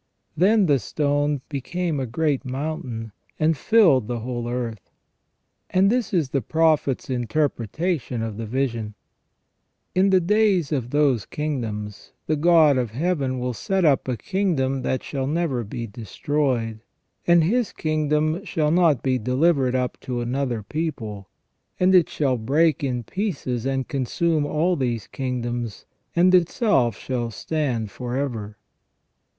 [0.35, 4.89] Then the stone" became a great mountain, and filled the whole earth".
[5.69, 8.95] And this is the Prophet's interpretation of the vision:"
[9.93, 14.81] In the days of those kingdoms, the God of Heaven will set up a kingdom
[14.81, 16.79] that shall never be destroyed,
[17.27, 21.29] and His kingdom shall not be delivered up to another people,
[21.79, 27.91] and it shall break in pieces and consume all these kingdoms, and itself shall stand
[27.91, 28.57] for ever".